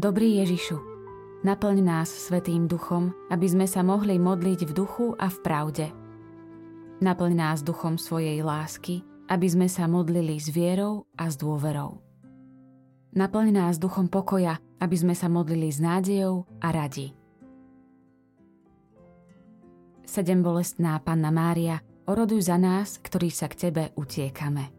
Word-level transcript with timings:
Dobrý 0.00 0.40
Ježišu, 0.40 0.80
naplň 1.44 1.84
nás 1.84 2.08
Svetým 2.08 2.64
Duchom, 2.64 3.12
aby 3.28 3.44
sme 3.44 3.68
sa 3.68 3.84
mohli 3.84 4.16
modliť 4.16 4.64
v 4.64 4.72
duchu 4.72 5.12
a 5.20 5.28
v 5.28 5.36
pravde. 5.44 5.86
Naplň 7.04 7.32
nás 7.36 7.60
duchom 7.60 8.00
svojej 8.00 8.40
lásky, 8.40 9.04
aby 9.28 9.44
sme 9.44 9.68
sa 9.68 9.84
modlili 9.84 10.40
s 10.40 10.48
vierou 10.48 11.04
a 11.20 11.28
s 11.28 11.36
dôverou. 11.36 12.00
Naplň 13.12 13.52
nás 13.52 13.76
duchom 13.76 14.08
pokoja, 14.08 14.56
aby 14.80 14.96
sme 14.96 15.12
sa 15.12 15.28
modlili 15.28 15.68
s 15.68 15.84
nádejou 15.84 16.48
a 16.64 16.72
radi. 16.72 17.12
Sedem 20.08 20.40
bolestná 20.40 20.96
Panna 21.04 21.28
Mária, 21.28 21.76
oroduj 22.08 22.48
za 22.48 22.56
nás, 22.56 22.96
ktorí 23.04 23.28
sa 23.28 23.52
k 23.52 23.68
Tebe 23.68 23.92
utiekame. 24.00 24.72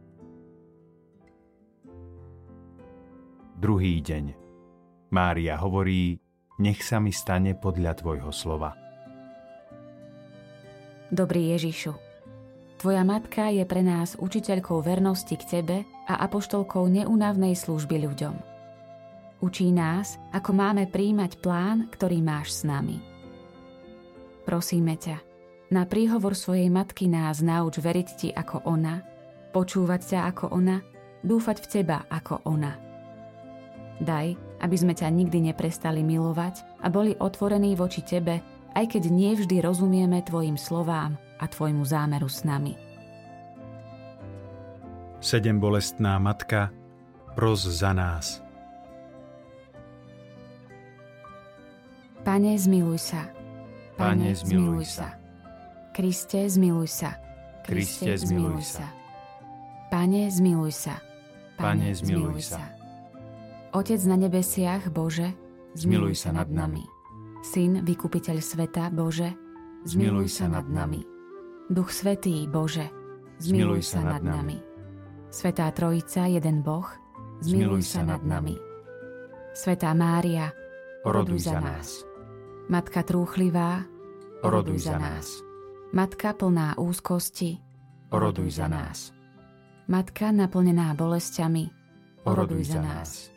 Druhý 3.62 4.02
deň. 4.02 4.51
Mária 5.12 5.60
hovorí, 5.60 6.16
nech 6.64 6.80
sa 6.80 7.04
mi 7.04 7.12
stane 7.12 7.52
podľa 7.52 8.00
Tvojho 8.00 8.32
slova. 8.32 8.72
Dobrý 11.12 11.52
Ježišu, 11.52 11.92
Tvoja 12.80 13.04
matka 13.04 13.52
je 13.52 13.62
pre 13.68 13.84
nás 13.84 14.16
učiteľkou 14.18 14.80
vernosti 14.82 15.36
k 15.36 15.44
Tebe 15.44 15.78
a 16.08 16.18
apoštolkou 16.26 16.88
neunavnej 16.88 17.54
služby 17.54 18.08
ľuďom. 18.08 18.36
Učí 19.44 19.70
nás, 19.70 20.16
ako 20.32 20.55
máme 20.55 20.88
príjmať 20.88 21.44
plán, 21.44 21.91
ktorý 21.91 22.24
máš 22.24 22.58
s 22.58 22.62
nami. 22.64 23.04
Prosíme 24.48 24.96
ťa, 24.98 25.18
na 25.76 25.86
príhovor 25.86 26.34
svojej 26.34 26.72
matky 26.72 27.12
nás 27.12 27.44
nauč 27.44 27.84
veriť 27.84 28.08
Ti 28.18 28.30
ako 28.34 28.64
ona, 28.64 29.04
počúvať 29.52 30.02
ťa 30.16 30.20
ako 30.32 30.55
ona, 30.55 30.82
dúfať 31.22 31.57
v 31.62 31.68
Teba 31.68 32.07
ako 32.10 32.48
ona. 32.48 32.80
Daj, 34.02 34.51
aby 34.62 34.76
sme 34.77 34.93
ťa 34.93 35.09
nikdy 35.09 35.51
neprestali 35.51 36.05
milovať 36.05 36.85
a 36.85 36.87
boli 36.93 37.17
otvorení 37.17 37.73
voči 37.73 38.05
Tebe, 38.05 38.40
aj 38.77 38.85
keď 38.95 39.04
nie 39.09 39.34
vždy 39.34 39.59
rozumieme 39.59 40.21
Tvojim 40.21 40.55
slovám 40.55 41.17
a 41.41 41.45
Tvojmu 41.49 41.81
zámeru 41.81 42.29
s 42.29 42.45
nami. 42.45 42.77
Sedem 45.21 45.57
bolestná 45.62 46.17
matka, 46.17 46.73
pros 47.34 47.65
za 47.65 47.93
nás. 47.93 48.41
Pane, 52.21 52.54
zmiluj 52.54 53.01
sa. 53.01 53.21
Pane, 53.98 54.34
zmiluj 54.37 54.85
sa. 54.85 55.17
Kriste, 55.93 56.45
zmiluj 56.45 56.89
sa. 56.89 57.17
Kriste, 57.65 58.13
zmiluj 58.17 58.62
sa. 58.77 58.85
Pane, 59.89 60.29
zmiluj 60.29 60.73
sa. 60.73 60.95
Pane, 61.57 61.93
zmiluj 61.93 62.41
sa. 62.45 62.80
Otec 63.72 64.02
na 64.03 64.19
nebesiach, 64.19 64.91
Bože, 64.91 65.31
Zmiluj 65.72 66.28
sa 66.28 66.36
nad 66.36 66.52
nami. 66.52 66.84
Syn, 67.40 67.88
vykupiteľ 67.88 68.38
sveta, 68.44 68.91
Bože, 68.91 69.31
Zmiluj 69.88 70.28
sa 70.28 70.52
nad 70.52 70.68
nami. 70.68 71.02
Duch 71.72 71.88
Svetý, 71.88 72.52
Bože, 72.52 72.91
zmiluj 73.40 73.81
sa 73.96 74.03
nad 74.03 74.19
nami. 74.19 74.59
Svetá 75.31 75.72
Trojica, 75.72 76.28
jeden 76.28 76.59
Boh, 76.59 76.86
zmiluj 77.40 77.88
sa 77.88 78.03
nad 78.03 78.19
nami. 78.28 78.59
Svetá 79.56 79.96
Mária, 79.96 80.52
Oroduj 81.08 81.47
za 81.47 81.63
nás. 81.63 82.03
Matka 82.68 83.08
trúchlivá, 83.08 83.88
Oroduj 84.44 84.84
za 84.84 85.00
nás. 85.00 85.40
Matka 85.96 86.35
plná 86.35 86.75
úzkosti, 86.75 87.56
Oroduj 88.12 88.52
za 88.52 88.68
nás. 88.68 89.16
Matka 89.88 90.35
naplnená 90.35 90.91
bolestiami, 90.91 91.72
Oroduj 92.28 92.68
za 92.68 92.84
nás. 92.84 93.31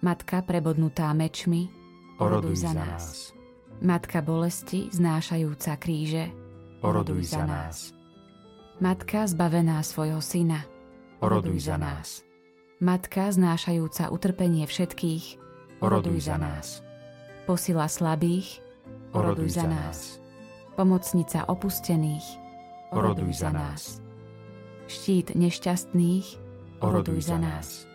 Matka 0.00 0.40
prebodnutá 0.40 1.12
mečmi, 1.12 1.68
Oroduj 2.16 2.64
za 2.64 2.72
nás. 2.72 3.36
Matka 3.84 4.24
bolesti 4.24 4.88
znášajúca 4.92 5.76
kríže, 5.76 6.32
Oroduj 6.80 7.36
za 7.36 7.44
nás. 7.44 7.92
Matka 8.80 9.28
zbavená 9.28 9.84
svojho 9.84 10.24
syna, 10.24 10.64
Oroduj 11.20 11.68
za 11.68 11.76
nás. 11.76 12.24
Matka 12.80 13.28
znášajúca 13.28 14.08
utrpenie 14.08 14.64
všetkých, 14.64 15.36
Oroduj 15.84 16.32
za 16.32 16.40
nás. 16.40 16.80
posila 17.44 17.84
slabých, 17.84 18.64
Oroduj 19.12 19.52
za 19.52 19.68
nás. 19.68 20.16
pomocnica 20.80 21.44
opustených, 21.44 22.24
Oroduj 22.88 23.36
za 23.36 23.52
nás. 23.52 24.00
štít 24.88 25.36
nešťastných, 25.36 26.26
Oroduj 26.80 27.20
za 27.20 27.36
nás. 27.36 27.89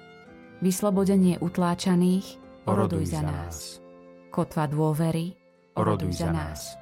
Vyslobodenie 0.62 1.40
utláčaných, 1.40 2.40
Oroduj 2.66 3.06
za 3.14 3.22
nás. 3.22 3.80
kotva 4.34 4.66
dôvery, 4.66 5.38
Oroduj 5.78 6.18
za 6.18 6.32
nás. 6.32 6.74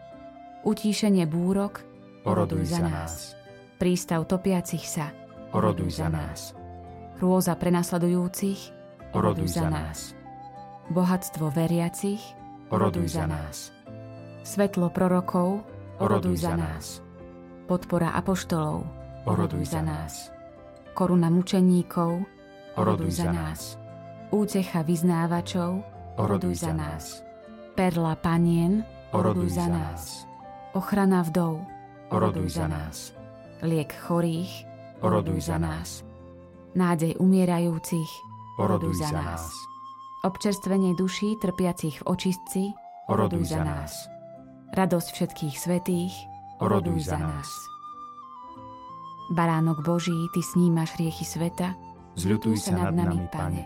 utíšenie 0.64 1.28
búrok, 1.28 1.84
Oroduj 2.24 2.66
za 2.72 2.82
nás. 2.86 3.36
prístav 3.82 4.24
topiacich 4.30 4.86
sa, 4.88 5.12
Oroduj 5.52 5.92
za 6.00 6.08
nás. 6.08 6.56
hrôza 7.20 7.54
prenasledujúcich, 7.60 8.72
Oroduj 9.14 9.50
za 9.60 9.68
nás. 9.70 10.16
bohatstvo 10.90 11.52
veriacich, 11.52 12.22
Oroduj 12.72 13.12
za 13.12 13.28
nás. 13.28 13.70
svetlo 14.48 14.90
prorokov, 14.90 15.62
Oroduj 16.00 16.42
za 16.42 16.56
nás. 16.58 17.04
podpora 17.68 18.16
apoštolov, 18.16 18.88
Oroduj 19.28 19.68
za 19.68 19.82
nás. 19.84 20.32
koruna 20.98 21.30
mučeníkov, 21.30 22.24
Oroduj 22.74 23.12
za 23.14 23.30
nás. 23.32 23.78
útecha 24.34 24.82
vyznávačov, 24.82 25.86
Oroduj 26.18 26.56
za 26.58 26.74
nás. 26.74 27.22
perla 27.78 28.18
panien, 28.18 28.82
Oroduj 29.14 29.50
za 29.54 29.68
nás. 29.70 30.26
ochrana 30.74 31.22
vdov, 31.22 31.62
Oroduj 32.10 32.50
za 32.50 32.66
nás. 32.66 33.14
liek 33.62 33.94
chorých, 34.10 34.66
Oroduj 35.06 35.42
za 35.54 35.58
nás. 35.62 36.02
nádej 36.74 37.14
umierajúcich, 37.22 38.10
Oroduj 38.58 39.06
za 39.06 39.10
nás. 39.14 39.54
občerstvenie 40.26 40.98
duší 40.98 41.38
trpiacich 41.38 42.02
v 42.02 42.08
očistci, 42.10 42.64
Oroduj 43.10 43.54
za 43.54 43.62
nás. 43.62 43.94
radosť 44.74 45.08
všetkých 45.14 45.56
svetých, 45.62 46.14
Oroduj 46.58 47.06
za 47.06 47.22
nás. 47.22 47.50
Baránok 49.34 49.82
Boží, 49.86 50.16
Ty 50.34 50.42
snímaš 50.42 50.96
riechy 50.98 51.26
sveta, 51.26 51.74
Zľutuj 52.14 52.56
sa 52.62 52.78
nad 52.78 52.94
nami, 52.94 53.26
Pane. 53.34 53.64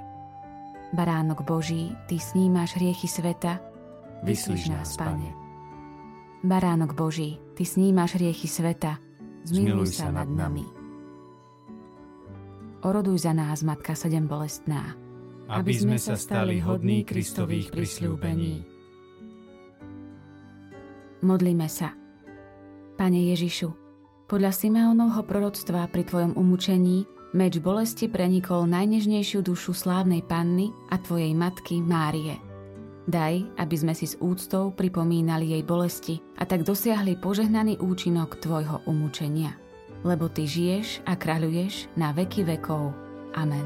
Baránok 0.96 1.44
Boží, 1.44 1.92
Ty 2.08 2.16
snímaš 2.16 2.80
riechy 2.80 3.08
sveta, 3.12 3.60
Vyslíš 4.24 4.72
nás, 4.72 4.96
Pane. 4.96 5.36
Baránok 6.48 6.96
Boží, 6.96 7.38
Ty 7.60 7.68
snímaš 7.68 8.16
riechy 8.16 8.48
sveta, 8.48 8.98
zmiluj 9.44 10.00
sa 10.00 10.16
nad 10.16 10.32
nami. 10.32 10.64
Oroduj 12.88 13.28
za 13.28 13.36
nás, 13.36 13.68
Matka 13.68 14.00
sedem 14.00 14.30
bolestná, 14.30 14.96
Aby 15.52 15.76
sme 15.76 15.98
sa 16.00 16.16
stali 16.16 16.64
hodní 16.64 17.04
Kristových 17.04 17.72
prisľúbení. 17.72 18.64
Modlíme 21.24 21.68
sa. 21.68 21.92
Pane 22.96 23.32
Ježišu, 23.34 23.70
podľa 24.30 24.52
Simeonovho 24.56 25.24
proroctva 25.26 25.90
pri 25.92 26.04
Tvojom 26.08 26.34
umúčení 26.38 27.17
meč 27.36 27.60
bolesti 27.60 28.08
prenikol 28.08 28.70
najnežnejšiu 28.70 29.44
dušu 29.44 29.76
slávnej 29.76 30.24
panny 30.24 30.72
a 30.92 31.00
Tvojej 31.02 31.34
matky 31.36 31.84
Márie. 31.84 32.40
Daj, 33.08 33.56
aby 33.56 33.76
sme 33.80 33.96
si 33.96 34.04
s 34.04 34.20
úctou 34.20 34.76
pripomínali 34.76 35.56
jej 35.56 35.64
bolesti 35.64 36.20
a 36.36 36.44
tak 36.44 36.68
dosiahli 36.68 37.16
požehnaný 37.16 37.80
účinok 37.80 38.40
Tvojho 38.44 38.84
umúčenia. 38.84 39.56
Lebo 40.04 40.28
Ty 40.28 40.44
žiješ 40.44 41.08
a 41.08 41.16
kráľuješ 41.16 41.88
na 41.96 42.12
veky 42.12 42.44
vekov. 42.44 42.92
Amen. 43.32 43.66